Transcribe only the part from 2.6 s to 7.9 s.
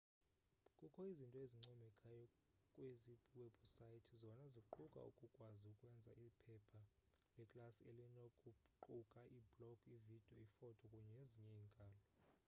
kwezi webhusayithi zona ziquka ukukwazi ukwenza iphepha leklasi